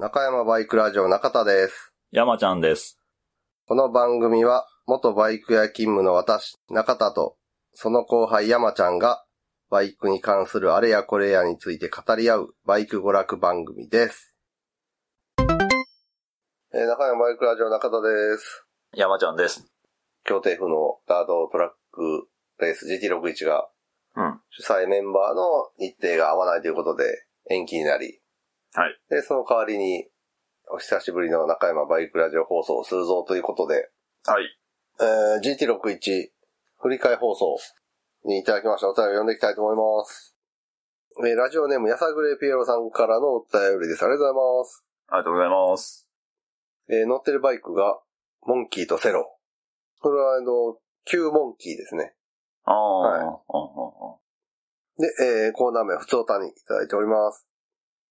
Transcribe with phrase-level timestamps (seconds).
[0.00, 1.92] 中山バイクラジオ中田です。
[2.12, 3.00] 山ちゃんです。
[3.66, 7.34] この番組は、元バイク屋勤務の私、中田と、
[7.72, 9.24] その後輩山ちゃんが、
[9.70, 14.36] バイクに関するあれやこれやについて語り合う、バイク娯楽番組です。
[15.40, 18.66] えー中山バイクラジオ中田です。
[18.94, 19.66] 山ちゃんです。
[20.22, 22.28] 京都府のガードトラック
[22.60, 23.68] レース GT61 が、
[24.14, 24.40] うん。
[24.50, 27.04] 主催メンバーの日程が合わないということで
[27.50, 28.20] 延期になり、
[28.74, 29.00] はい。
[29.08, 30.08] で、その代わりに、
[30.70, 33.88] お久しぶりの中山バイクラジオ放送をするぞということで、
[34.26, 34.44] はい。
[35.00, 36.28] えー、GT61
[36.80, 37.56] 振り替え放送
[38.24, 40.36] にいただきましたお便りを読んでいきたいと思います。
[41.24, 44.04] えーラジオネームやさぐれピエロさんからのお便りです。
[44.04, 44.84] ありがとうございます。
[45.08, 46.08] ありがとうございます。
[46.90, 47.98] えー乗ってるバイクが、
[48.46, 49.36] モンキーとセロ。
[50.00, 52.14] これは、あの、旧モンキーですね。
[52.64, 54.16] ああ、はいあああ
[54.98, 57.47] で、えーコーナー名は普通歌にいただいております。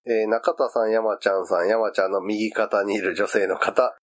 [0.08, 3.96] えー中田さん、山ちゃんさん、山ちゃんの右肩にいる女性の方。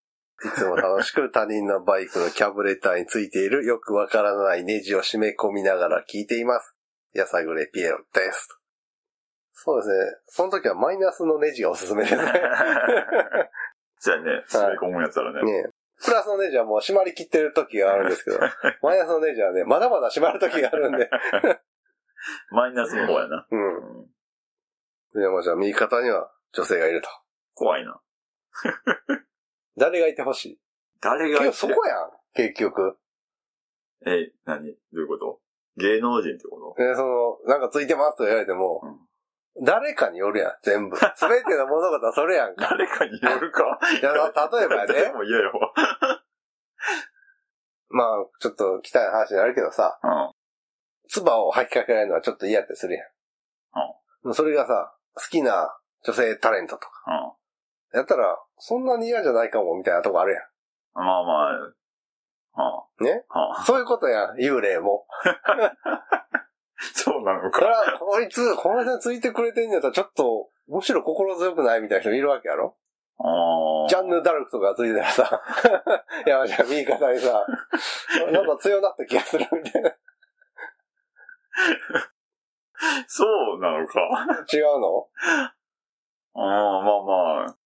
[0.44, 6.76] いつも楽しく他人のバイクのキャブレターについているよくわからないネジを締め込みながら聞いています。
[7.14, 8.50] やさぐれピエロです。
[9.54, 9.96] そうですね。
[10.28, 12.22] その時はマイナスのネジがおすすめですね。
[13.98, 14.44] そうやね。
[14.54, 15.52] 滑り込むやつあるね。
[15.52, 18.40] ねえプラスのネジはもう締まりきってる時があるんですけど、
[18.84, 21.10] マイナスのネジはね、まだまだ締まる時があるんで。
[22.52, 23.48] マイナスの方やな。
[23.50, 24.15] うん。
[25.16, 27.10] うんでもじゃあ右肩には女性がいると。
[27.54, 28.00] 怖いな。
[29.78, 30.60] 誰がいてほしい？
[31.02, 32.98] 誰が結局そこやん、結局。
[34.06, 34.74] え、何？
[34.74, 35.42] どういうこと？
[35.78, 38.82] 芸能人ってこで、その、なんかついてますと言われても、
[39.62, 40.96] 誰かによるやん、全部。
[41.16, 42.70] すべての物事はそれやんとか。
[42.72, 43.80] 誰かによるか？
[44.00, 45.74] いや例えばね、も嫌よ。
[47.90, 50.32] まあ、ちょっと汚い話になるけどさ、うん。
[51.08, 53.08] 唾を吐きかけられるのはちょっと嫌ってするやん。
[54.24, 56.90] もうそれがさ、好きな女性タレントとか、
[57.94, 57.98] うん。
[57.98, 60.42] やったら、そんなに嫌じゃないかも、みたいなとこあるや
[60.94, 61.52] まあまあ、
[63.00, 63.06] うん。
[63.06, 63.24] ね？
[63.66, 65.06] そういうことやん、幽霊も。
[66.94, 67.60] そうなのだか。
[67.62, 72.76] からこいつ、この人についてくれてんやったら、ちょっと、むしろ心強くないみたいな人いるわけやろ？
[73.18, 73.88] ああ。
[73.88, 75.42] ジャンヌ・ダルクとかついてたらさ、
[76.26, 77.46] いや、じゃあ右肩にさ、
[78.32, 79.96] なんか強なった気がするみたいな。
[83.08, 83.26] そ
[83.58, 84.00] うなのか。
[84.52, 85.08] 違うの？
[86.34, 87.58] ああ、まあまあ。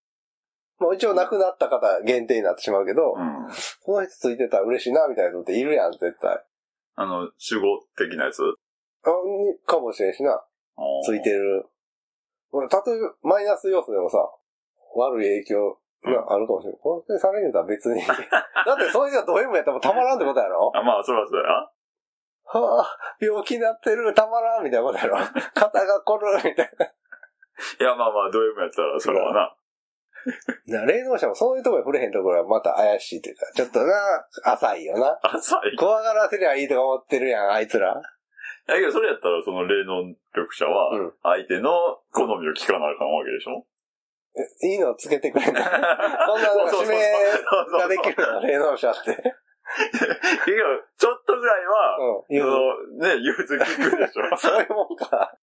[0.80, 3.48] もう一応亡くなった方限定になってしまうけど、うん。
[3.84, 6.44] この人ついてたら嬉しいな、みたいな人っているやん、絶対。
[6.96, 7.31] あの、守
[7.62, 8.42] 護的なやつ？
[9.03, 10.44] あにかもしれんしな、
[11.06, 11.66] ついてる。
[12.52, 14.18] まあたとえマイナス要素でもさ、
[14.96, 16.80] 悪い影響があるかもしれない。
[16.81, 18.02] 本当にされるんだったら別に。
[18.06, 18.14] だ
[18.74, 20.72] ってそういう人がド M やったらたまらんってことやろ？
[20.75, 21.72] あ、まあ、そらそうや。
[22.52, 25.18] はあ、病気になってる、たまらんみたいなことやろ
[25.54, 26.86] 肩が凝る、みたいな。
[26.86, 29.56] いや、まあまあ、ド M やったら、それはな。
[30.68, 33.94] な霊能者もそういうところに触れへんところはまた怪しいというか、ちょっとな、
[34.46, 35.18] 浅いよな。
[35.24, 35.78] 浅い。
[35.78, 37.94] 怖がらせりゃいいとか思ってるやん、あいつら。
[38.68, 40.04] だけど、それやったら、その霊能
[40.36, 41.72] 力者はうん、相手の
[42.12, 43.66] 好みを聞かなあかんわけでしょ？
[44.62, 49.16] えいいのつけてくれんの そんなそうそうそう指名ができるの、霊能者って。
[49.16, 51.66] 結局、ちょっとぐらい
[52.29, 52.45] は、うん、言う。
[52.45, 55.38] そのね、融通聞くでしょ そういうもんか。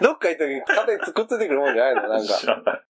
[0.00, 2.08] どっか行った時に肩にくっついてくるもんじゃないの？
[2.08, 2.34] なんか。
[2.34, 2.82] 知らない。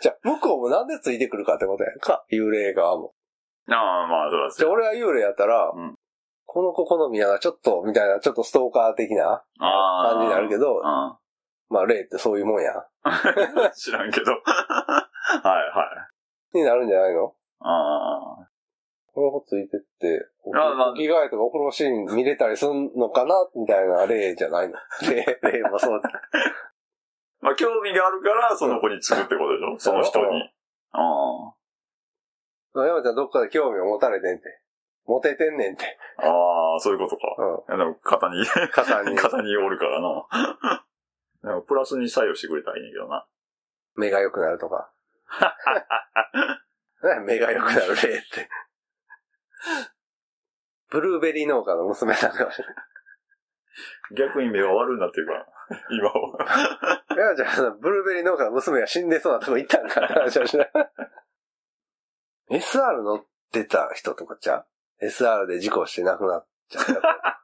[0.00, 2.24] じゃあ、向こうもなんでついてくるかってことやんか？
[2.30, 3.14] 幽霊側も。
[3.68, 3.74] あ
[4.04, 4.70] あ、まあ、そらじゃあ。
[4.70, 5.96] 俺は幽霊やったら、うん
[6.44, 9.42] この子好みやな、ちょっと、みたいな、ちょっとストーカー的な。
[9.58, 11.18] 感じになるけど、あ
[11.70, 12.72] まあ、霊ってそういうもんや。
[13.04, 13.22] あ。
[13.74, 14.32] 知らんけど。
[14.44, 15.08] は
[15.40, 15.88] いは
[16.52, 16.58] い。
[16.58, 17.34] になるんじゃないの？
[17.60, 18.48] ああ。
[19.14, 24.74] この子ついてって、着替えとかお風呂シーン見れたりすんのかなみたいな例じゃないの。
[25.08, 26.10] 例、 例もそうだ。
[27.40, 29.78] まあ、興味があるから、その子につくってことでしょ？
[29.78, 30.52] その人に。
[30.92, 31.54] あ
[32.74, 34.44] 山ちゃんどっかで興味を持たれてんて。
[35.04, 35.84] モテてんねんて。
[36.18, 36.28] あ。
[36.28, 37.64] ああ、そういうことか。
[37.68, 37.78] うん。
[37.78, 40.26] でも、肩に、肩に 肩におるからな。
[41.42, 43.26] でもプラスに作用してくれたらいいねんけどな。
[43.96, 44.92] 目が良くなるとか。
[47.02, 48.48] ね 目が良くなる例って。
[50.92, 52.74] ブルーベリー農家の娘さんかもしれない。
[54.14, 55.46] 逆に目が悪くなってるから。
[55.90, 57.02] 今は。
[57.16, 60.70] 山ちゃん、ブルーベリー農家の娘が死んでそうなとこ行ったんかって話はしない。
[62.60, 64.66] SR 乗ってた人とかちゃ
[65.00, 66.92] う ?SR で事故して亡くなっちゃった。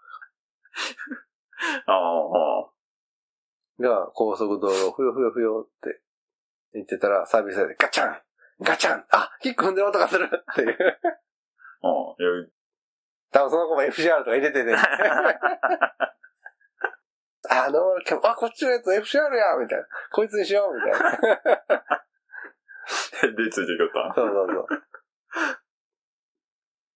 [1.87, 2.71] ああ、
[3.81, 6.03] が、高速道路をふよふよふよって
[6.75, 8.23] 言ってたら、サービスでガチャン
[8.61, 10.77] ガチャンあキック踏んでる音がするっていう。
[11.81, 12.49] ああ、いや、
[13.31, 14.75] 多分その子も FCR とか入れてて、
[17.51, 17.81] あの、
[18.25, 19.87] あ、こっちのやつ FCR やみたいな。
[20.13, 21.11] こいつにしようみたいな。
[23.37, 24.67] でついてきよったそうそうそう。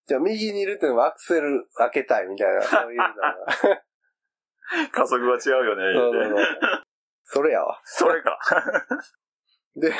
[0.06, 3.14] じゃあ右にいるっていうのはアクセル開けたいみたいな、そういうのが。
[4.90, 6.46] 加速が違うよね、そうそうそう。
[7.24, 7.80] それやわ。
[7.84, 8.38] それか。
[9.76, 9.92] で、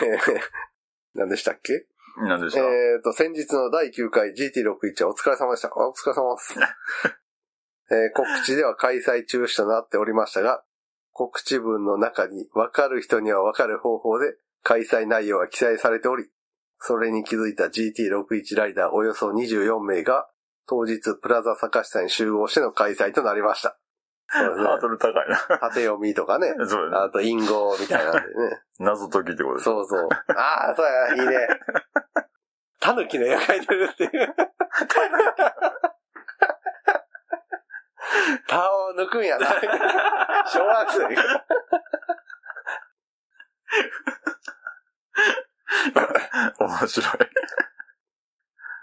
[1.15, 1.87] 何でしたっけ？
[2.19, 5.69] 何でした、えっ、と、先日の第9回 GT61 はお疲れ様でした。
[5.69, 6.59] あお疲れ様です。
[7.91, 10.63] えー告知では開催中止となっておりましたが、
[11.13, 16.31] 告知文の中に分かる人には分かる方法で開催内容が記載されており、
[16.79, 20.29] それに気づいた GT61 ライダーおよそ24名が
[20.67, 23.79] 当日プラザ坂下に集合しての開催となりました。
[24.35, 25.37] そうですねハードル高いな。
[25.59, 26.55] 縦読みとかね。
[26.67, 26.97] そうやね。
[26.97, 28.63] あと、隠語みたいなんでね。
[28.81, 30.09] 謎解きってことですそうそう。
[30.35, 31.49] ああ、そうや、いいね。
[32.83, 34.11] タヌキの絵が描いてるっていう。
[38.49, 39.47] タを抜くんやな。
[40.47, 41.07] 小学生。
[46.59, 47.15] 面白い。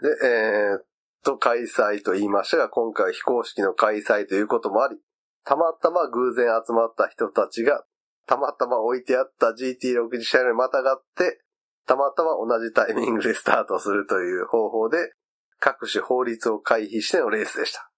[0.01, 0.85] で、えーっ
[1.25, 4.97] と、開催と言いましたが、今回非公式の開催ということもあり、
[5.43, 7.83] たまたま偶然集まった人たちが、
[8.27, 11.41] たまたま置いてあった GT60 車両にまたがって、
[11.89, 15.11] たまたま同じタイミングでスタートするという方法で、
[15.59, 17.89] 各種法律を回避してのレースでした。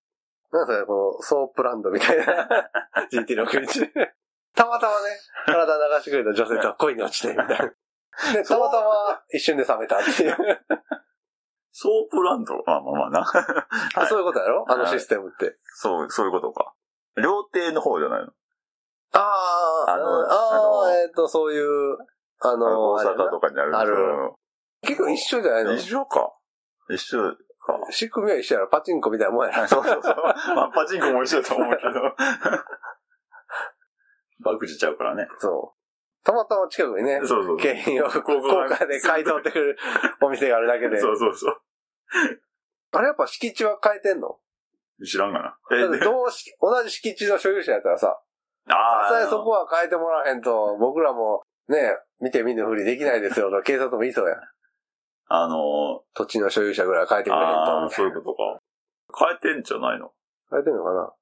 [0.53, 2.47] なんかこの、ソープランドみたいな
[3.11, 3.91] GT61。
[4.55, 5.09] たまたまね、
[5.45, 7.57] 体流してくれた女性と恋に落ちて、みたいな。
[8.33, 10.37] で、たまたま一瞬で冷めたっていう。
[11.73, 12.63] ソープランド？
[12.65, 13.23] まあまあまあな。
[13.27, 14.65] はいそういうことやろ？
[14.69, 15.57] あのシステムって。
[15.65, 16.73] そう、そういうことか。
[17.17, 18.31] 料亭の方じゃないの？
[19.11, 19.19] あ
[19.89, 21.97] あ、あのああ、えっ、と、そういう、
[22.43, 23.95] あの、大阪とかにあるある
[24.81, 25.75] 結構一緒じゃないの？
[25.75, 26.33] 一緒か。
[26.89, 27.37] 一緒か。
[27.91, 28.67] 仕組みは一緒やろ。
[28.67, 29.67] パチンコみたいなもんやろ。
[29.67, 30.15] そうそうそう。
[30.55, 32.15] まあ、パチンコも一緒だと思うけど。
[34.43, 35.27] バクチちゃうからね。
[35.37, 35.77] そう。
[36.23, 39.77] たまたま近くにね、そうそう景品をここ効果で買い取ってくる
[40.21, 40.99] お店があるだけで。
[40.99, 41.61] そうそうそう。
[42.93, 44.39] あれやっぱ敷地は変えてんの？
[45.05, 45.57] 知らんがな。
[45.71, 48.19] え、でどうし、同じ敷地の所有者やったらさ、
[48.67, 54.39] あさえそこは変えてもらえへんと、僕らもね、見て見ぬふりできないですよと、 警察も言いそうやん。
[55.33, 57.89] あの土地の所有者ぐらいは変えてくれへんと。
[57.89, 58.59] そういうことか。
[59.17, 60.11] 変えてんじゃないの？
[60.49, 61.13] 変えてんのかな？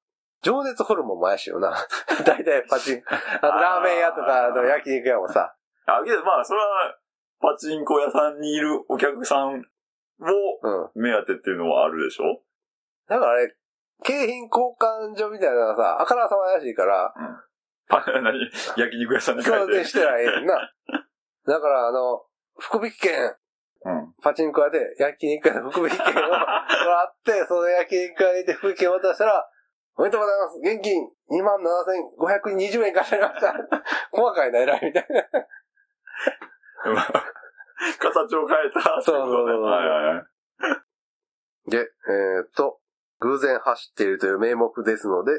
[0.41, 1.73] 情熱ホルモンも怪しいよな。
[2.25, 3.03] 大体パチン、
[3.41, 5.53] あのラーメン屋とかあの焼肉屋もさ、
[5.85, 6.97] あ、けどまあ、それは、
[7.41, 11.01] パチンコ屋さんにいるお客さんをうん。
[11.01, 12.41] 目当てっていうのはあるでしょ？
[13.07, 13.55] だからあれ、
[14.03, 17.13] 景品交換所みたいなのがさ、あからさま怪しいから、
[17.89, 18.39] パ、何
[18.77, 19.83] 焼肉屋さんにそ書いて。
[19.83, 20.71] してないな。
[21.45, 22.23] だからあの、
[22.59, 23.35] 福引券、
[23.85, 24.13] うん。
[24.21, 29.49] パチンコ屋で焼肉屋の福引券をもらって、 その焼肉屋にて福引券を渡したら、
[29.95, 30.59] おめでとうございます。
[30.59, 33.53] 現金27,520円貸しました。
[34.11, 36.93] 細かいな、偉いみたいな。
[36.93, 37.39] まあ
[37.97, 38.81] 形を変えた。
[38.81, 40.23] そうそうそうはいはいは
[41.67, 41.71] い。
[41.71, 42.79] で、えーっと、
[43.19, 45.31] 偶然走っているという名目ですので、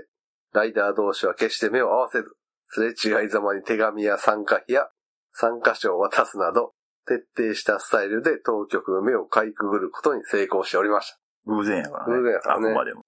[0.52, 2.34] ライダー同士は決して目を合わせず、
[2.70, 4.88] すれ違いざまに手紙や参加費や
[5.32, 6.72] 参加賞を渡すなど、
[7.06, 11.18] 徹底したスタイルで当局の目をかいくぐることに成功しておりました。
[11.46, 12.14] 偶然やからね。
[12.14, 13.02] 偶然やからねあくまでも。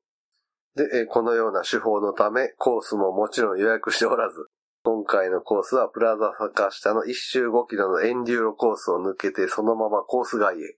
[0.75, 4.47] で、えーこのような手法のため、コースももちろん予約しておらず、
[4.85, 10.77] 今回のコースはプラザ坂下の1周5キロのエンデューロコースを抜けてそのままコース外へ、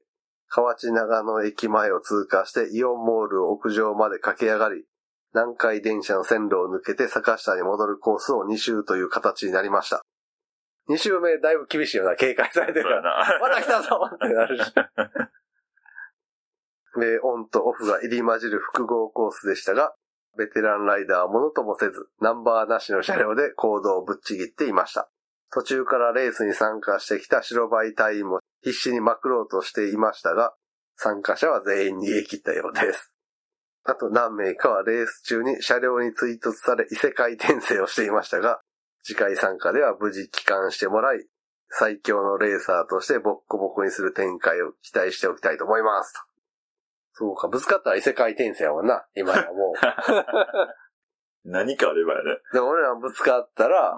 [0.49, 4.85] 河内長野駅前を通過してイオンモールを屋上まで駆け上がり、
[5.35, 10.03] 南海電車の線路を抜けて坂下に戻るコースを2周という形になりました。
[10.88, 13.41] 2周目だいぶ厳しいような警戒されてるから。
[13.41, 14.73] また来たぞってなるし。
[17.00, 19.97] で、オンとオフが入り混じる複合コースでしたが、
[20.37, 25.11] ベテランライダーはものともせず、ナンバーなしの車両で行動をぶっちぎっていました。
[25.53, 30.55] 途中からレースに参加してきた白バイ隊員も必死にまくろうとしていましたが、
[30.97, 33.13] 参加者は全員逃げ切ったようです。
[33.85, 38.61] あと何名かはレース中に車両に追突され異世界転生をしていましたが、
[39.03, 41.26] 次回参加では無事帰還してもらい、
[41.69, 46.14] 最強のレーサーとしてボッコボコにする展開を期待しておきたいと思います。
[46.14, 46.21] と
[47.12, 49.75] そうか、ぶつかったら異世界転生やもんな、今やもう。
[51.45, 52.38] 何かあればやね。
[52.55, 53.95] でも俺らぶつかったら、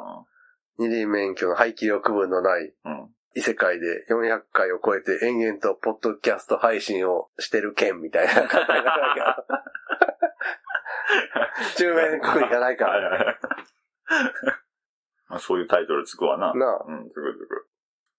[0.78, 3.14] 二輪免許の排気力分のないうん。
[3.36, 3.40] うん。
[3.40, 9.44] 異世界で400回を超えて延々とポッドキャスト配信をしてる件みたいな方になるわけやろ。
[11.76, 12.92] 中面国がないから。
[12.92, 13.38] はいはいはい。
[15.28, 16.52] まあそういうタイトルつくわな。
[16.54, 16.84] なあ。
[16.86, 17.66] うん、つくつく。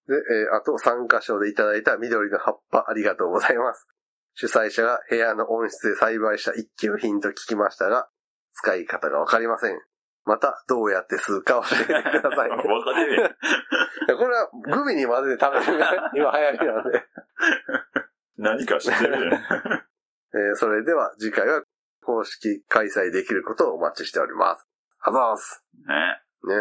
[0.08, 3.88] で、えーあと参加賞でいただいた緑の葉っぱありがとうございます。
[4.36, 8.08] 主催者が部屋の温室で栽培した一級品と聞きましたが、
[8.54, 9.82] 使い方がわかりません。
[10.26, 12.50] また、どうやって吸うか教えてください。
[12.52, 13.36] わかんねえ。
[14.16, 15.80] これはグミに混ぜて食べる
[16.14, 17.04] 今流行りなんで。
[18.38, 19.42] 何か知ってるね。
[20.34, 21.64] えーそれでは次回は
[22.04, 24.66] 公式開催できることをお待ちしております。
[25.02, 25.64] あざーす。
[25.88, 25.96] ね。
[26.54, 26.56] ね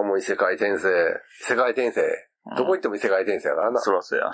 [0.00, 0.04] え。
[0.04, 0.88] もう異世界転生。
[1.40, 2.02] 異世界転生。
[2.56, 3.80] どこ行っても異世界転生やからな。
[3.80, 4.30] そらそうや。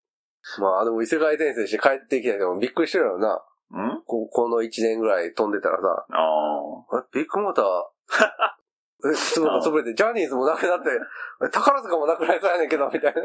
[0.60, 3.42] まあでも異世界転生して帰ってきた人もびっくりしてるよな。
[3.70, 4.02] うん？
[4.06, 6.16] ここの1年ぐらい飛んでたらさ、あ
[6.92, 6.96] あ。
[6.96, 7.06] あれ？
[7.12, 7.66] ビッグモーター、え、
[9.12, 10.88] そうか潰れて、ジャニーズもなくなって、
[11.44, 13.22] え宝塚もなくなりそうやねんけど、みたいな。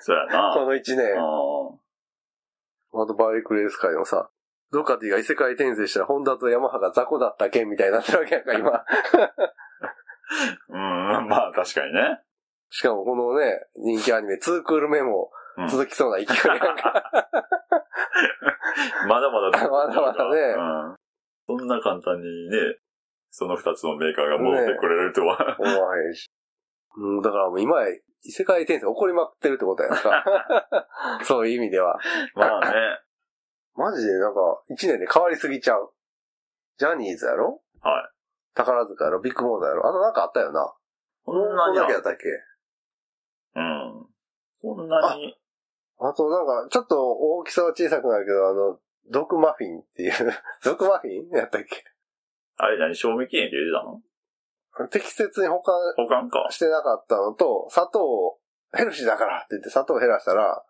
[0.00, 0.52] そうやな。
[0.54, 1.18] この1年。
[1.18, 4.30] ああとバイクレース界のさ、
[4.72, 8.84] ドカティが異世界転生したらホンダとヤマハが雑魚だった件みたいになってるわけやんか、今。
[10.68, 12.20] うん、まあ確かにね。
[12.68, 17.10] しかもこのね、人気アニメ、ツークール目もうん続きそうな勢いやんか。
[19.08, 19.50] まだまだ。
[19.68, 20.96] まだまだねうん。
[21.46, 22.78] そんな簡単にね、
[23.30, 25.56] その二つのメーカーが戻ってくれるとは。
[25.58, 26.28] 思わへんし。
[26.96, 27.88] うん、だからもう今や
[28.22, 30.24] 異世界転生起こりまくってるってことやんか。
[31.24, 31.98] そういう意味では。
[32.34, 33.00] まあね。
[33.76, 35.92] マジでなんか、一年で変わりすぎちゃう。
[36.76, 37.62] ジャニーズやろ？
[37.80, 38.14] はい。
[38.54, 39.20] 宝塚やろ？
[39.20, 39.88] ビッグモーターやろ？
[39.88, 40.74] あとなんかあったよな。
[41.24, 42.26] こんなにだけやったっけ？
[43.56, 44.06] うん。
[44.60, 45.38] こんなに。
[45.98, 50.12] あとなんか、ちょっと大きさは小さくなるけど、あの、毒マフィンっていう、
[50.64, 51.84] 毒マフィンやったっけ？
[52.62, 54.88] あれ何賞味期限切れてたの？
[54.88, 56.46] 適切に保管保管か。
[56.50, 58.38] してなかったのと、砂糖、
[58.72, 60.62] ヘルシーだからって言って砂糖を減らしたら、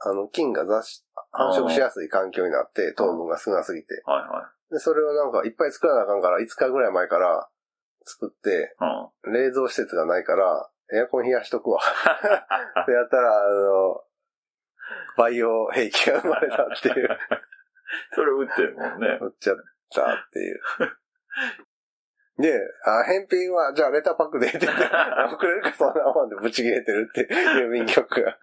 [0.00, 4.02] あの、菌が雑誌、繁殖しやすい環境になって、糖分が少なすぎて。
[4.04, 7.48] はいはで、それをなんかいっぱい作らなあかんから、5日ぐらい前から
[8.04, 9.26] 作って、い。
[9.26, 9.32] うん。
[9.32, 11.80] 冷蔵施設がないから、エアコン冷やしとくわ。
[12.86, 14.02] でやったら、あの、
[15.16, 17.18] バイオ兵器が生まれたっていう、
[18.14, 19.18] それ売ってるもんね。
[19.20, 19.56] 売っちゃっ
[19.92, 20.60] たっていう。
[22.38, 22.54] で、
[22.84, 24.84] あ、返品は、じゃあレターパックでって言って、
[25.34, 28.38] 送れるかそんなもんでブチ切れてるって、郵便局が。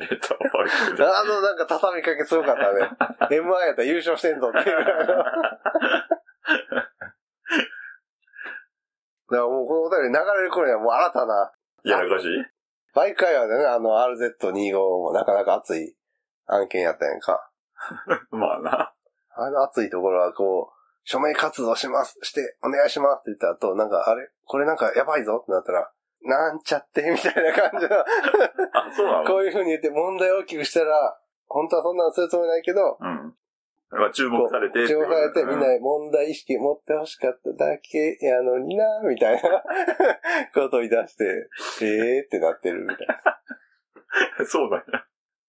[0.00, 1.04] レターパックで。
[1.04, 2.90] あの、なんか畳みかけすごかったね。
[3.30, 4.76] M1 やったら優勝してんぞっていう。
[9.28, 11.52] だからもうこのお便り流れる頃にはもう新たな、
[11.84, 12.44] やらかしい？
[12.94, 15.96] 毎回はね、あの RZ25 もなかなか熱い
[16.46, 17.50] 案件やったやんか。
[18.30, 18.94] まあな。
[19.38, 20.75] あの熱いところはこう、
[21.06, 24.28] 署名活動します、して、お願いしますって言った後、なんか、あれ？
[24.44, 25.90] これなんかやばいぞってなったら、
[26.22, 27.94] なんちゃって、みたいな感じの、
[28.74, 29.24] あ、そうなの？
[29.24, 33.34] こういう風に言って問題を大きくしたら、本当はそんなのするつもりないけど、うん。
[33.90, 34.88] まあ注目されて。
[34.88, 39.62] 注目されて、みんなう問題意識持ってほしかっただけやのにな、みたいな
[40.52, 41.48] ことを言い出して、
[41.82, 43.40] えーってなってるみたいな。
[44.44, 45.04] そうだね。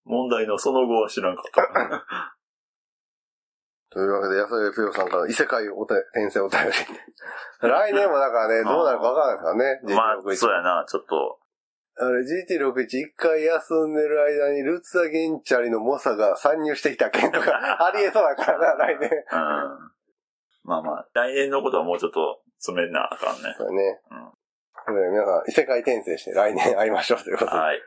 [0.05, 2.36] 問題のその後は知らんかった。
[3.89, 6.67] というわけで、安田ぴよさんから異世界おた転生お便り。
[7.61, 9.95] 来年もだからね、どうなるかわからないですからね。
[9.95, 11.39] まあ、GT61 そうやな、ちょっと。
[11.99, 17.51] あれ、GT61 一回休んでる間に、ルツァゲンチャリの猛者が参入してきた件とか、
[17.85, 19.09] ありえそうだからな、来年。
[19.09, 19.91] うん。
[20.63, 23.55] まあまあ、来年のことはもうちょっと詰めなあかんね。
[23.57, 24.01] そうね。
[24.11, 24.37] うん
[24.87, 27.57] これ皆さん、異世界転生して来年会いましょうということで。
[27.57, 27.81] はい。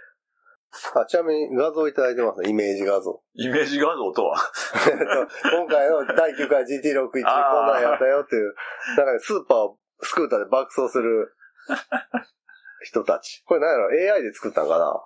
[0.94, 3.20] あ、 ちなみに画像いただいてますね、イメージ画像。
[3.34, 4.36] イメージ画像とは？
[5.52, 8.54] 今回の第9回 GT61 こんなんやったよっていう、
[8.96, 11.34] なんかね、スーパーをスクーターで爆走する
[12.84, 13.42] 人たち。
[13.46, 15.02] これ何やろ ?AI で作ったんかな？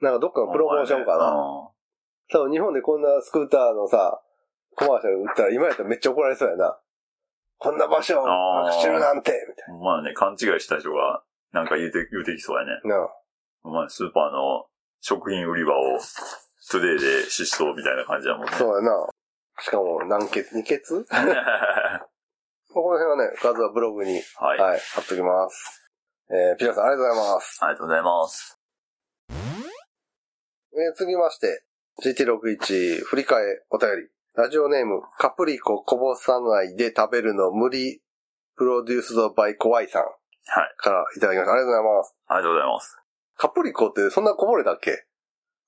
[0.00, 1.32] なんかどっかのプロモーションかな、
[2.30, 4.20] 多分日本でこんなスクーターのさ、
[4.76, 6.78] コマーシャル打ったら今やったらめっちゃ怒られそうやな。
[7.58, 9.80] こんな場所をあー走るなんてみたいうん。
[9.82, 12.80] まあね、勘違いした人がなんか言うて、言うてきそうやね。
[12.84, 12.96] な。
[12.98, 13.04] な
[13.64, 14.66] あまあ、スーパーの
[15.00, 15.98] 食品売り場を
[16.70, 18.52] トゥデイで疾走みたいな感じだもんね。
[18.58, 19.08] そうやな。
[19.60, 21.06] しかも何ケツ、二ケツ？
[22.70, 24.58] この辺はね、画像はブログに、はい。
[24.58, 25.90] はい、貼っときます。
[26.30, 27.58] えー、ピラさんありがとうございます。
[27.64, 28.58] ありがとうございます。
[29.30, 31.64] えー、次まして、
[32.04, 34.08] GT61 振り替えお便り。
[34.34, 38.00] ラジオネーム、カプリコこぼさないで食べるの無理、
[38.56, 40.14] プロデュースドバイコワイさんはい。
[40.76, 41.52] からいただきました。
[41.52, 42.14] ありがとうございます。
[42.28, 43.07] ありがとうございます。
[43.38, 45.06] カプリコってそんなこぼれたっけ？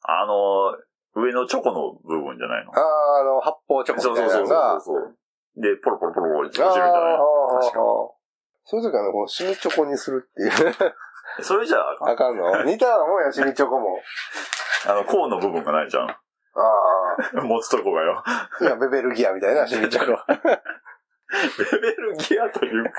[0.03, 0.77] あの、
[1.15, 2.73] 上のチョコの部分じゃないの？
[2.75, 4.81] あー、あの、発泡チョコそうみたそそういうなのが。
[4.81, 5.17] そう。
[5.57, 7.79] で、ポロポロポロポロ落ちるんじゃない確か
[8.65, 10.95] そういう時はね、このシミチョコにするっていう。
[11.43, 12.65] それじゃああかん、あかんの？
[12.65, 13.99] 似たようなもんや、シミチョコも。
[14.89, 16.09] あの、コーンの部分がないじゃん。
[16.11, 16.17] あ
[17.43, 18.23] 持つとこがよ。
[18.27, 18.49] あ。
[18.61, 20.13] いや、ベベルギアみたいな、シミチョコ。
[21.73, 22.91] レベルギアというか。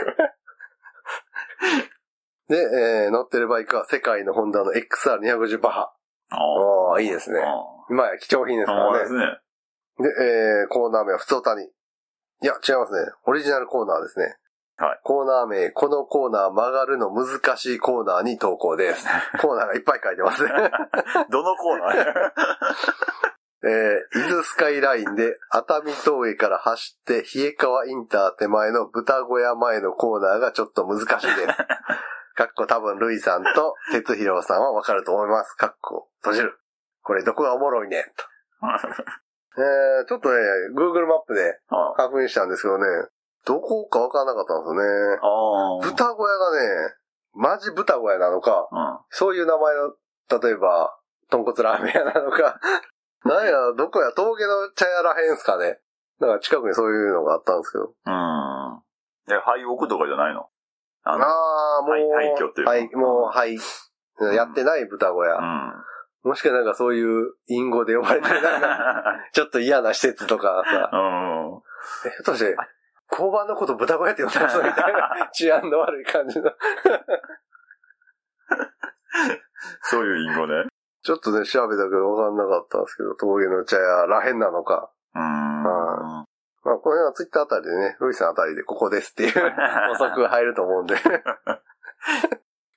[2.51, 5.93] で、えー乗ってるバイクは世界のホンダの XR250 バハ。
[6.31, 6.38] あ
[6.91, 7.39] おー、いいですね。
[7.39, 7.63] あ。
[7.89, 9.00] 今や貴重品ですからね。
[9.00, 9.20] ですね。
[10.00, 11.63] で、えーコーナー名は普通歌に。
[11.63, 13.12] いや、違いますね。
[13.25, 14.36] オリジナルコーナーですね。
[14.77, 19.08] はいコーナー名、このコーナー曲がるの難しいコーナーに投稿です。
[19.39, 20.50] コーナーがいっぱい書いてますね。
[21.31, 22.31] どのコーナー？
[23.63, 31.58] えー、伊豆スカイラインで熱海峠から走って、冷川インター手前の豚小屋前のコーナーがちょっと難しいです。
[32.42, 35.54] かっこ多分、ルイさんと 哲弘さんはわかると思います。
[35.54, 36.60] かっこ閉じる。
[37.04, 38.10] これどこがおもろいねんと。
[39.62, 40.40] えー、ちょっとね、
[40.76, 42.86] Google マップであ確認したんですけどね、
[43.46, 45.20] どこかわからなかったんですよね。
[45.84, 46.96] 豚小屋がね、
[47.34, 49.00] マジ豚小屋なのか、うん。
[49.10, 49.94] そういう名前の、
[50.42, 50.98] 例えば、
[51.30, 52.60] 豚骨ラーメン屋なのか、
[53.26, 55.80] なんや、どこや、峠の茶屋らへんすかね。
[56.20, 57.94] なんか近くにそういうのがあったんですけど。
[58.06, 58.84] うん。
[59.30, 60.50] え、廃屋とかじゃないの？
[61.03, 63.58] あの、ああ、もう、廃廃墟っていうのはい、もう、はい、
[64.36, 65.36] やってない豚小屋。
[65.36, 65.74] うん。
[66.24, 68.39] もしかなんかそういう隠語で呼ばれてる、
[69.34, 71.62] ちょっと嫌な施設とかさ、うん。
[72.05, 72.55] え、ひょっとして、
[73.12, 76.51] 交番のこと豚小屋って呼んでますみたいな、 治安の悪い感じの。
[79.81, 80.65] そういう隠語ね。
[81.03, 84.91] ちょっとね、調べたけど分かんなかったんですけど、峠の茶屋らへんなのか。
[86.82, 89.32] この辺はツイッターあたりでね、ロイさんあたりでここですっていう
[89.94, 90.96] 補足が入ると思うんで。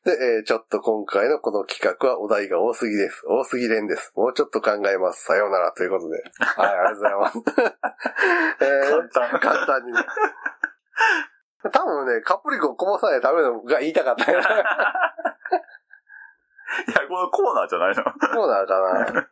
[0.05, 3.25] で、えーちょっと今回のこの企画はお題が多すぎです。
[3.27, 4.13] 多すぎ連です。
[4.15, 5.25] もうちょっと考えます。
[5.25, 6.23] さようならということで。
[6.41, 7.39] はい、ありがとうございます。
[8.61, 10.07] え簡単ー、簡単にね。
[11.73, 14.41] 多分ね、カプリコをこぼさないためのが言いたかったよ。
[14.41, 14.47] いや、
[17.09, 18.05] このコーナーじゃないの？
[18.05, 19.29] コーナーかな。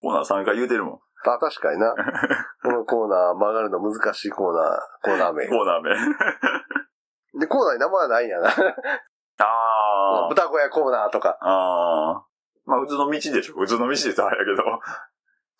[0.00, 1.00] コーナー3回言うてるもん。
[1.34, 1.94] あ、確かにな。
[2.62, 5.48] このコーナー曲がるの難しいコーナー、コーナー名。
[5.48, 7.40] コーナー名。
[7.40, 8.48] で、コーナーに名前はないんやな。
[9.38, 10.28] あー。
[10.28, 11.38] 豚小屋コーナーとか。
[11.40, 12.70] あー。
[12.70, 13.54] まあ、普通の道でしょ。
[13.54, 14.80] 普通の道でさ、あれやけど。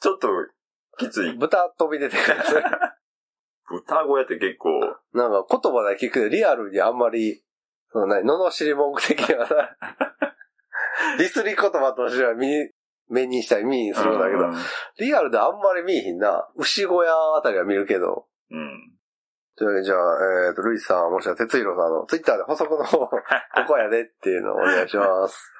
[0.00, 0.28] ちょっと、
[0.98, 1.34] きつい。
[1.34, 2.36] 豚飛び出てくる。
[3.68, 4.70] 豚小屋って結構、
[5.12, 7.42] なんか言葉で聞くリアルにあんまり、
[7.92, 9.76] そのね、罵り文句的にはさ、
[11.18, 12.70] ディスり言葉としては見に、
[13.08, 14.54] 目にしたり見にするんだけど、うん。
[14.98, 16.48] リアルであんまり見えひんな。
[16.56, 18.26] 牛小屋あたりは見るけど。
[18.50, 18.92] うん。
[19.56, 23.20] というわけで、じゃあ、えっ、と、ルイさん、もしくは哲弘さんのツイッターで補足の方、 こ
[23.66, 25.50] こやでっていうのをお願いします。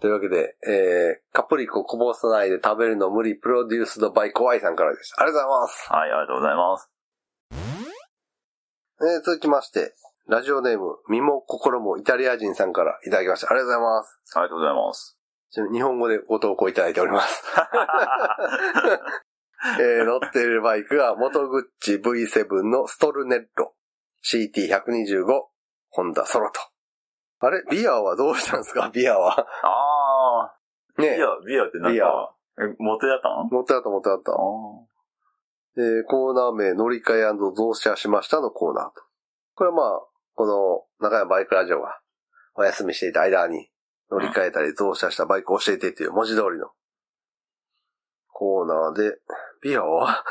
[0.00, 5.22] というわけで、えー、カプリコこぼさないで食べるの無理、プロデュースドバイコワイさんからでした。
[5.22, 5.92] ありがとうございます。
[5.92, 6.90] はい、ありがとうございます。
[9.00, 9.94] えー、続きまして、
[10.28, 13.50] ラジオネーム、身も心もイタリア人さんからいただきました。
[13.50, 14.20] ありがとうございます。
[14.34, 15.13] ありがとうございます。
[15.72, 17.42] 日本語でご投稿いただいております。
[19.80, 23.74] えー乗っているバイクが、モトグッチ V7 のストルネッロ
[24.24, 25.24] CT125
[25.90, 26.60] ホンダソロと。
[27.40, 27.62] あれ？
[27.70, 28.90] ビアはどうしたんですか？
[28.94, 29.46] ビアは。
[29.62, 31.02] あー。
[31.02, 33.48] ねビア、ビアってなんビアか、え、モテやったん？
[33.50, 34.34] 持ってあった持ってあったあ。
[35.76, 39.02] えーコーナー名乗り換え増車しましたのコーナーと。
[39.54, 40.00] これはまあ、
[40.34, 42.00] この中山バイクラジオが
[42.54, 43.70] お休みしていた間に
[44.10, 46.70] 乗り換えたり増車したバイクを教えてっていう文字通りの
[48.28, 49.16] コーナーで、
[49.62, 50.24] ビアは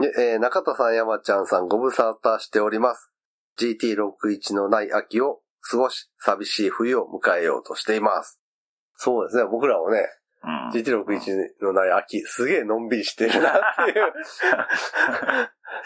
[0.00, 3.10] で、えー中田さん、山ちゃんさんご無沙汰しております。
[3.58, 8.40] GT61 のない秋を過ごし、寂しい冬を迎えようとしています。
[8.96, 10.06] そうですね、僕らもね、
[10.44, 10.80] うん。
[10.80, 13.52] GT61 のない秋、すげえのんびりしてるなっ
[13.86, 14.12] ていう。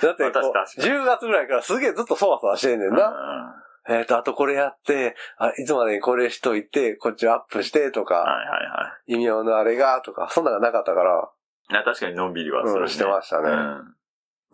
[0.03, 3.60] だってこう、確かに10月ぐらいからすげえずっとそわそわしてんねんな。
[3.89, 3.99] な。
[3.99, 11.31] えっ、と、あとこれやって、あ、いつまでにこれしといて、こっちをアップしてとか、はいはいは異名のあれがとか、そんなのがなかったから、
[11.71, 11.73] い。
[11.73, 13.95] いや確かにのんびりはする、うんしてましたねうん。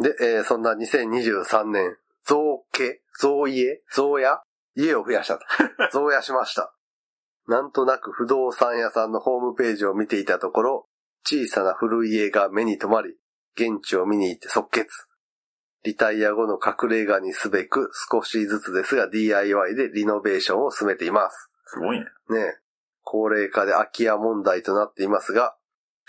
[0.03, 4.43] で、えーそんな2023年、増家、増家、増屋
[4.75, 5.45] 家を増やしたと。
[5.93, 6.75] 増屋しました。
[7.47, 10.89] なんとなく不動産屋さんのホームページを見ていたところ、
[11.25, 13.17] 小さな古い家が目に留まり、
[13.55, 14.87] 現地を見に行って即決。
[15.87, 21.49] リタイア後の隠れ家にすべく少しずつですが DIY でリノベーションを進めています。
[21.67, 22.05] すごいね。
[22.29, 22.59] ねえ
[23.05, 25.55] 高齢化で空き家問題となっていますが、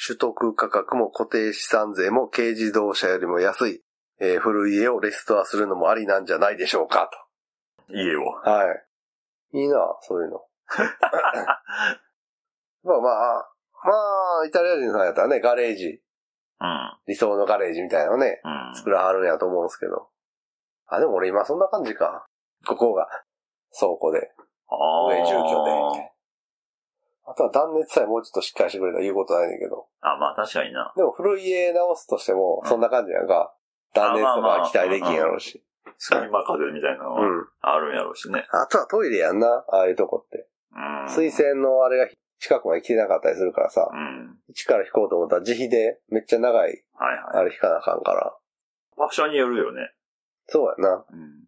[0.04, 3.84] 取得価格も固定資産税も軽自動車よりも安い、
[4.20, 7.12] えー古い家をレストアするのもありなんじゃないでしょうか
[7.90, 8.24] 家を。
[8.44, 8.50] と。
[8.50, 8.66] は
[9.54, 9.60] い。
[9.60, 10.44] いいな、そういうの。
[12.84, 13.50] まあまあ、
[13.84, 13.94] ま
[14.42, 16.02] あ、イタリア人さんやったらね、ガレージ、
[16.60, 16.98] うん。
[17.08, 18.76] 理想のガレージみたいなのね、うん。
[18.76, 20.10] 作らはるんやと思うんですけど。
[20.88, 22.26] あ、でも俺今そんな感じか。
[22.66, 23.08] ここが、
[23.78, 24.32] 倉庫で、
[24.70, 25.08] ああ。
[25.10, 26.12] 上住居で。
[27.30, 29.88] あとは断熱さえもうちょっとしっかりしてくれたら言うことないねんだけど。
[30.02, 30.94] あ、まあ確かにな。
[30.96, 33.54] でも古い家直すとしても、そんな感じやんか。
[33.94, 35.62] 断熱とか期待できんやろうし。
[35.98, 37.48] 隙間風みたいなのはうん。
[37.62, 38.46] あるんやろうしね。
[38.52, 40.48] あとはトイレやんな、ああいうとこって。
[40.74, 41.10] うん。
[41.10, 42.08] 水洗のあれが
[42.40, 44.38] 近くまで来てなかったりするからさう、ん。
[44.50, 47.38] 一から引こうと思ったら自費でめっちゃ長い、はいはい。
[47.38, 48.36] あれ引かなあかんから。
[48.98, 49.92] 場所によるよね。
[50.48, 51.06] そうやな。
[51.12, 51.48] うん。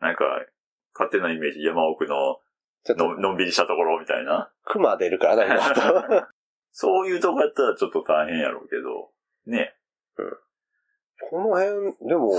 [0.00, 0.24] なんか、
[0.94, 2.38] 勝手なイメージ、山奥の
[2.84, 4.50] ちょっと、ののんびりしたところみたいな。
[4.64, 6.28] 熊出るからな。
[6.72, 9.12] そういうとこやったらちょっと大変やろうけど、
[9.46, 9.76] ね。
[11.30, 12.32] この辺、でも、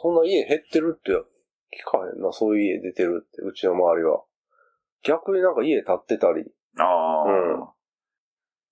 [0.00, 4.22] そんな家減ってるって聞かへんな、そういう家出てるって、うちの周りは。
[5.02, 6.44] 逆になんか家建ってたり。
[6.78, 7.68] ああ、うん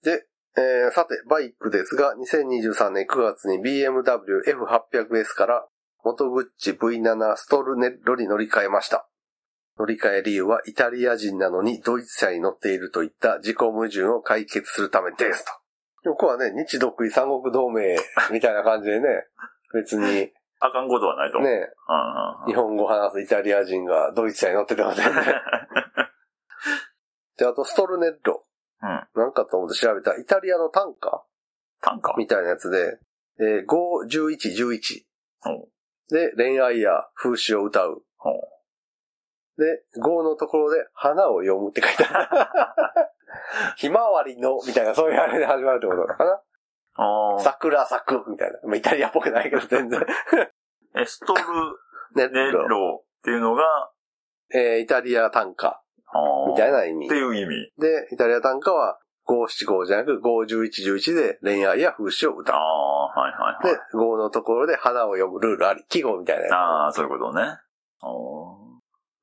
[0.02, 4.02] で、えー、さて、バイクですが、2023年9月に BMW
[4.46, 5.66] F800S から、
[6.04, 9.08] 元グッチ V7 ストルネッロに乗り換えました。
[9.78, 16.11] 乗り換え理由はイタリア人なのにドイツ車に乗っているといった自己矛盾を解決するためですと。
[16.11, 17.96] ここはね、日独伊三国同盟
[18.32, 19.26] みたいな感じでね、
[19.74, 21.50] 別にね、あかんことはないと思う。
[21.50, 21.68] うんうん
[22.46, 25.14] 日本語を話すイタリア人がドイツ車に乗ってても全然。
[27.38, 28.44] で、あとストルネッロ。
[28.83, 28.88] うん。
[29.20, 31.24] なんかと思って調べたイタリアの単価
[31.81, 32.14] 単価。
[32.18, 32.98] みたいなやつで、
[33.40, 35.05] えー、5、11、11。
[35.40, 35.68] ほ
[36.11, 37.92] で、恋愛や風刺を歌う。
[37.92, 38.59] うほう
[39.61, 42.29] で、5のところで、花を読むって書いてある。
[43.77, 46.42] ひまわりの、みたいな、そういうあれで始まるってことかな。
[46.94, 48.59] あー桜咲く、みたいな。
[48.64, 50.01] まあ、イタリアっぽくないけど、全然。
[50.96, 51.42] え、ストル
[52.14, 52.68] ネ ネッロ。
[52.68, 53.92] ロっていうのが、
[54.51, 55.83] えー、イタリア単価、
[56.49, 56.79] みたいな。
[56.79, 57.14] な意味って。
[57.14, 57.73] いう意味。
[57.79, 62.61] で、イタリア単価は、5、7、5じゃなく、5、11、11で恋愛や風刺を歌あう。
[62.61, 65.85] あ、はいはいはいで。、5のところで花を読むルールあり。
[65.88, 66.57] 記号みたいな。
[66.57, 67.42] ああ、そういうことね。
[68.03, 68.57] お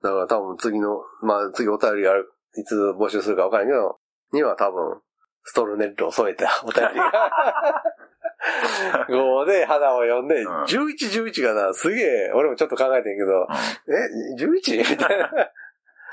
[0.03, 3.97] だから多分次の、まあ次お便りがある、いつ募集するか分からんけど、
[4.33, 5.01] には多分、
[5.43, 7.83] ストルネットを添えた お便りが。
[9.09, 13.47] 5で花を読んで、うん11、11がな、すげえ、俺もちょっと考えてんけど、
[13.87, 14.91] え、11?
[14.91, 15.31] みたいな。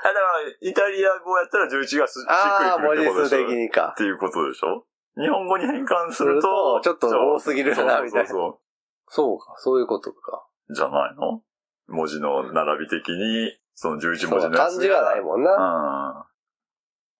[0.03, 3.29] あ、だから、イタリア語やったら11がすしっくりくるってことでしょ？
[3.29, 3.95] 文字数的にかっ。
[3.95, 4.85] ていうことでしょ？
[5.15, 8.29] 日本語に変換すするるとと、、ちょっと多すぎるな、みたいな。
[8.29, 8.59] そうそう
[9.07, 10.45] そうか、そういうことか。
[10.67, 10.75] そう。
[10.75, 11.41] じゃないの？
[11.87, 15.51] 文字の並び的に、その11そう文字のやつ漢字がないもんな。
[15.51, 16.25] ん。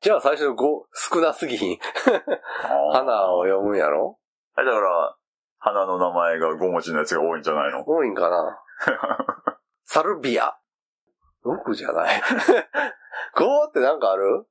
[0.02, 0.58] じゃあ最初の5、
[0.94, 1.78] 少なすぎひん。
[2.92, 4.18] 花を読むんやろ？
[4.56, 5.16] はい、だから、
[5.60, 7.84] 花の名前が5文字のやつが多いんじゃないの？
[7.88, 8.60] 多いんかな
[9.86, 10.58] サルビア。
[11.46, 12.22] 6じゃない
[13.36, 14.46] ?5 ってなんかある？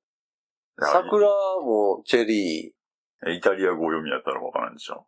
[0.81, 1.27] 桜
[1.61, 3.31] もチェリー。
[3.31, 5.07] イタリア語読みやったらわからんでしょ。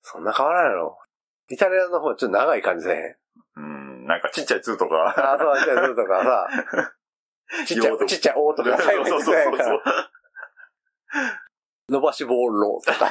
[0.00, 0.98] そんな変わらんやろ。
[1.50, 3.16] イタリアの方ちょっと長い感じで。
[3.56, 5.34] うん、なんかちっちゃい2とあか。
[5.34, 6.48] あ、そう、ちっちゃいとかさ、
[7.66, 9.82] ちっちゃい、ちっちゃいおとか最後にそうそうそう。
[11.90, 13.10] 伸ばし棒ロとか。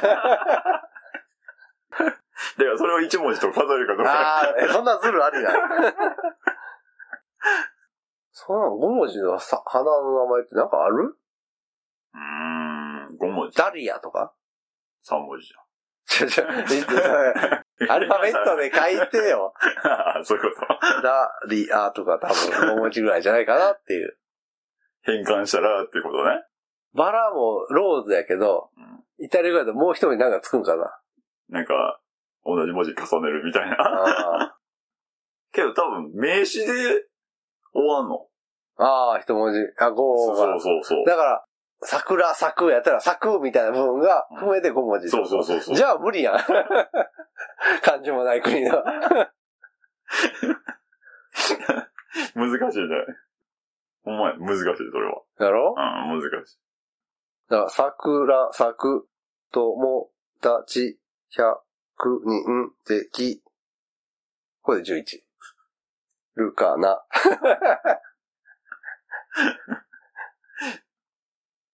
[2.64, 4.12] からそれを1文字と数えるかどうか。
[4.12, 5.50] ああ、えそんなズルありな。
[5.50, 5.60] そ ん
[8.54, 11.16] な5文字のさ花の名前ってなんかある？
[12.14, 13.56] うーん、5文字。
[13.56, 14.34] ダリアとか
[15.08, 15.54] ？3文字じ
[16.08, 17.92] ちょちょ、えっとそれゃん。
[17.92, 19.52] アルファベットで書いてよ。
[19.84, 21.02] あ ーそういうこと？
[21.02, 24.18] ダリアとか多分5文字ぐらいじゃないかなっていう。
[25.02, 26.42] 変換したらっていうことね。
[26.94, 31.00] バラもローズやけど、うんイタリア語だともう一人なんかつくんかな。
[31.48, 32.00] なんか、
[32.44, 33.76] 同じ文字重ねるみたいな。
[33.80, 34.58] あ
[35.52, 36.66] けど多分、名詞で
[37.72, 38.28] 終わんの。
[38.78, 39.58] あ、ああ、一文字。
[39.78, 40.60] あ、5そうが。
[40.60, 41.04] そうそう。
[41.06, 41.44] だから、
[41.82, 45.08] 桜、咲くやったら咲くみたいな部分が含めて5文字。
[45.08, 46.38] そうそうそうそうじゃあ無理やん。
[47.82, 48.82] 漢字もない国の。
[52.34, 52.88] 難しいね。
[54.04, 55.22] お前、難しい、それは。
[55.38, 55.74] だろ？
[55.76, 56.58] うん、難しい。
[57.50, 59.08] だから、桜、咲く、
[59.52, 60.10] 友
[60.40, 60.98] 達、
[61.30, 61.62] 百
[62.24, 63.42] 人的。
[64.62, 65.22] これで11。
[66.36, 67.02] るかな。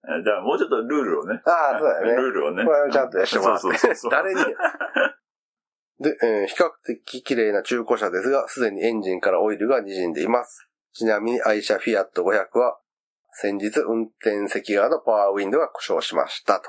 [0.05, 1.41] えじゃあ、もうちょっとルールをね。
[1.45, 2.23] ああ、そうだよね。
[2.23, 2.65] ルールをね。
[2.65, 3.61] これをちゃんとやってもらって。
[3.63, 4.41] そうそうそう誰に？
[6.03, 10.69] で、えー比較的綺麗な中古車ですが、すでにエンジンからオイルが滲んでいます。
[10.93, 12.81] ちなみに愛車フィアット500は、
[13.35, 16.69] 先日運転席側のパワーウィンドウが故障しましたと。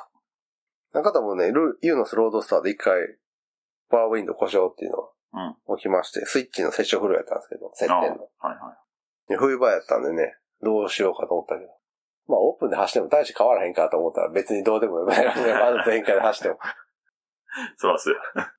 [0.94, 3.18] 中田もね、ルユーノスロードスターで一回、
[3.90, 5.58] パワーウィンドウ故障っていうのうん。
[5.68, 8.30] が起きまして、スイッチの接触不良やったんですけど、接あ点の。
[8.38, 8.78] はいは
[9.28, 11.72] で冬場やったんでね、どうしようかと思ったけど。
[12.28, 15.26] まあオープンで走っても大して変わらへんかと思ったら別にどうでもよくない。
[15.28, 16.56] まず全開で走っても。
[16.56, 16.58] い。
[17.78, 18.52] そらそうや。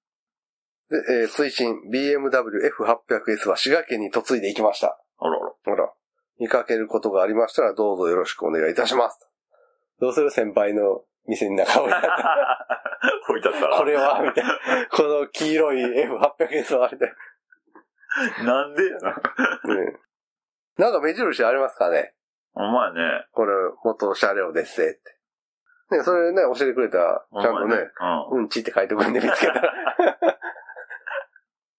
[0.91, 5.01] で、えー追伸 BMW F800S は滋賀県に嫁いでいきました。
[5.19, 5.53] あらあら。
[5.65, 5.93] ほら。
[6.39, 9.19] 見かけることがありましたらどうぞよろしくお願いいたします。
[10.01, 12.67] どうする先輩の店に中をやった。
[13.29, 13.77] 置いてあったら。
[13.77, 14.59] これはみたいな。
[14.91, 17.15] この黄色い F800S はみたい
[18.45, 19.11] なんでやな。
[19.11, 19.21] な。
[20.79, 20.85] うん。
[20.85, 22.15] なんか目印ありますかね？
[22.55, 23.27] お前ね。
[23.33, 25.97] これ元車両ですって。
[25.97, 27.77] ね、それね、教えてくれたら、ちゃんとね、
[28.31, 28.41] うん。
[28.41, 29.73] うんちって書いてくるんで見つけたら。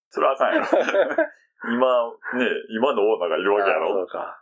[0.10, 0.68] それはあかんやろ。
[1.68, 2.08] 今、
[2.40, 4.42] ね、今のオーナーがいるわけやあそろうか。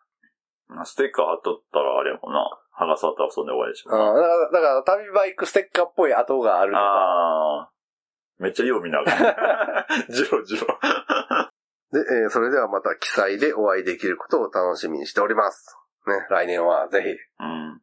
[0.85, 2.59] ステッカー貼っとったらあれやもんな。
[2.77, 3.93] 剥がさったらそんで終わりでしょ。
[3.93, 6.75] あだから、だから旅バイクステッカーっぽい跡がある。
[6.75, 7.69] ああ。
[8.39, 9.87] めっちゃよう見ながら。
[10.09, 10.67] ジロジロ。
[11.93, 15.77] で、えーそれではまた記載でお会いできることを楽しみにしております。
[16.07, 17.09] ね、来年はぜひ。
[17.39, 17.81] うん。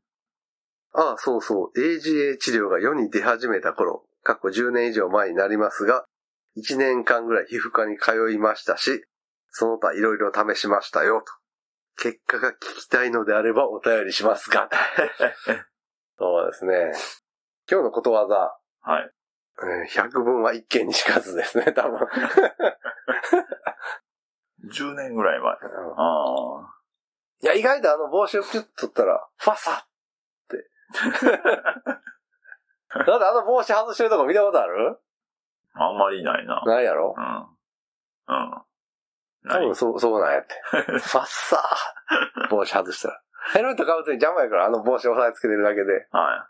[0.92, 1.78] ああ、そうそう。
[1.78, 6.04] AGA 治療が世に出始めた頃、過去10年以上前になりますが、
[6.56, 9.04] 1年間ぐらい皮膚科に通いましたし、
[9.50, 11.32] その他いろいろ試しましたよ、と。
[12.02, 14.68] 結果が聞きたいのであればお便りしますが。
[16.18, 16.92] そうですね。
[17.70, 19.10] 今日のことわざ、はい。
[19.62, 21.98] えー百聞は一見にしかずですね、 多分。
[24.72, 25.52] 10年ぐらい前。
[25.52, 26.74] ああ。
[27.42, 29.86] いや、意外とあの帽子をピュッと取ったら、ファサっ
[30.48, 30.66] て。
[33.06, 34.98] だってあの帽子外してるとこ見たことある？
[35.74, 36.62] あんまりいないな。
[36.64, 37.14] ないやろ？
[37.16, 37.24] うん。
[37.24, 38.50] うん。
[39.44, 40.54] ない多分そう、そうなんやって。
[40.70, 43.22] ファッサー帽子外したら。
[43.52, 46.08] ヘルメットかぶって邪魔やからあの帽子押さえつけてるだけで。
[46.10, 46.48] は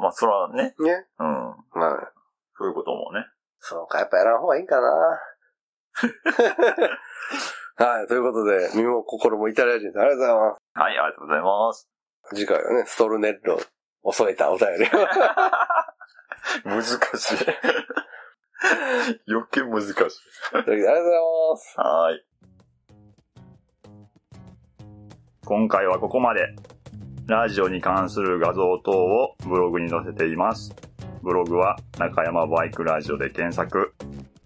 [0.00, 0.74] まあ、そらね。
[0.78, 1.06] ね。
[1.18, 1.48] うん。
[1.50, 1.58] はい。
[2.56, 3.26] そういうこともね。
[3.66, 4.86] そうか、やっぱやらん方がいいんかな。
[7.86, 9.98] はい、ということで、身も心もイタリア人です。
[9.98, 10.60] ありがとうございます。
[10.74, 11.88] はい、ありがとうございます。
[12.34, 13.58] 次回はね、ストルネッロ
[14.02, 14.84] を添えたお便り。
[16.62, 16.98] 難しい。
[19.32, 19.94] 余計難しい。
[19.94, 20.08] という
[20.58, 21.20] わけでありがとうござい
[21.52, 21.80] ます。
[21.80, 22.26] はい。
[25.46, 26.54] 今回はここまで。
[27.26, 30.76] ラジオに関する画像等をブログに載せています。
[31.24, 33.94] ブログは中山バイクラジオで検索。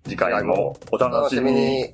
[0.04, 1.92] 次回もお楽しみに。